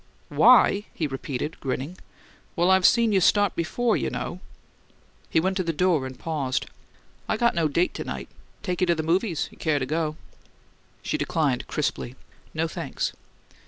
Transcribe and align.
"'Why?'" 0.29 0.85
he 0.95 1.05
repeated, 1.05 1.59
grinning. 1.59 1.95
"Well, 2.55 2.71
I've 2.71 2.87
seen 2.87 3.11
you 3.11 3.21
start 3.21 3.55
before, 3.55 3.95
you 3.95 4.09
know!" 4.09 4.39
He 5.29 5.39
went 5.39 5.57
to 5.57 5.63
the 5.63 5.71
door, 5.73 6.07
and 6.07 6.17
paused. 6.17 6.65
"I 7.29 7.37
got 7.37 7.53
no 7.53 7.67
date 7.67 7.93
to 7.93 8.03
night. 8.03 8.27
Take 8.63 8.81
you 8.81 8.87
to 8.87 8.95
the 8.95 9.03
movies, 9.03 9.47
you 9.51 9.59
care 9.59 9.77
to 9.77 9.85
go." 9.85 10.15
She 11.03 11.19
declined 11.19 11.67
crisply. 11.67 12.15
"No, 12.51 12.67
thanks!" 12.67 13.13